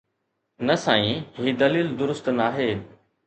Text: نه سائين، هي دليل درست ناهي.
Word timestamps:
نه 0.67 0.75
سائين، 0.75 1.23
هي 1.37 1.51
دليل 1.51 1.97
درست 1.97 2.29
ناهي. 2.29 2.71